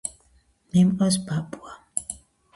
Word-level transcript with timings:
მე 0.71 0.83
მყავს 0.87 1.19
ბაბუა 1.29 1.77